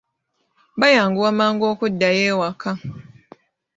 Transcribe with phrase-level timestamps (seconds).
[0.79, 2.71] Baayanguwa mangu okuddayo ewaka.